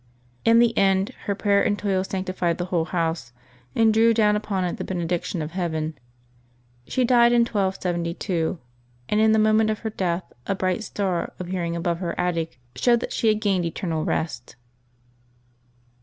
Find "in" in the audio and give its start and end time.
0.43-0.57, 7.33-7.41, 9.21-9.31